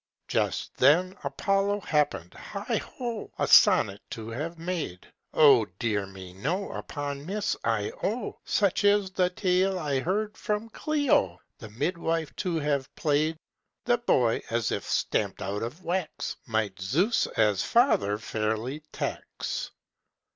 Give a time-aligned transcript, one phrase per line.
[0.27, 3.31] Just then Apollo happened "Heigh ho!
[3.37, 6.71] A sonnet to have made?" Oh, dear me, no!
[6.71, 12.89] upon Miss Io (Such is the tale I heard from Clio) The midwife to have
[12.95, 13.37] played.
[13.85, 19.69] The boy, as if stamped out of wax, Might Zeus as father fairly tax.